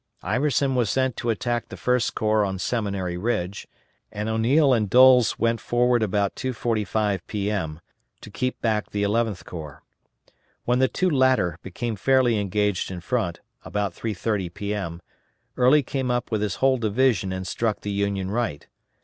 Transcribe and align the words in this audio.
Iverson 0.23 0.73
was 0.73 0.89
sent 0.89 1.15
to 1.17 1.29
attack 1.29 1.69
the 1.69 1.77
First 1.77 2.15
Corps 2.15 2.43
on 2.43 2.57
Seminary 2.57 3.17
Ridge, 3.19 3.67
and 4.11 4.29
O'Neill 4.29 4.73
and 4.73 4.89
Doles 4.89 5.37
went 5.37 5.61
forward 5.61 6.01
about 6.01 6.33
2.45 6.35 7.21
P.M., 7.27 7.79
to 8.21 8.31
keep 8.31 8.59
back 8.63 8.89
the 8.89 9.03
Eleventh 9.03 9.45
Corps. 9.45 9.83
When 10.65 10.79
the 10.79 10.87
two 10.87 11.07
latter 11.07 11.59
became 11.61 11.95
fairly 11.95 12.39
engaged 12.39 12.89
in 12.89 12.99
front, 12.99 13.41
about 13.63 13.93
3.30 13.93 14.51
P.M., 14.55 15.01
Early 15.55 15.83
came 15.83 16.09
up 16.09 16.31
with 16.31 16.41
his 16.41 16.55
whole 16.55 16.79
division 16.79 17.31
and 17.31 17.45
struck 17.45 17.81
the 17.81 17.91
Union 17.91 18.31
right. 18.31 18.65